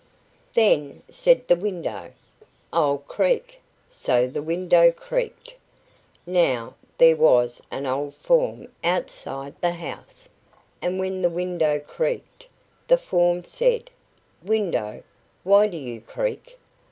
"Then," 0.55 1.03
said 1.09 1.47
the 1.47 1.55
window, 1.55 2.13
"I'll 2.73 2.97
creak." 2.97 3.61
So 3.87 4.25
the 4.25 4.41
window 4.41 4.91
creaked. 4.91 5.53
Now 6.25 6.73
there 6.97 7.15
was 7.15 7.61
an 7.69 7.85
old 7.85 8.15
form 8.15 8.69
outside 8.83 9.53
the 9.61 9.73
house, 9.73 10.27
and 10.81 10.99
when 10.99 11.21
the 11.21 11.29
window 11.29 11.77
creaked, 11.79 12.47
the 12.87 12.97
form 12.97 13.43
said: 13.43 13.91
"Window, 14.41 15.03
why 15.43 15.67
do 15.67 15.77
you 15.77 16.01
creak?" 16.01 16.57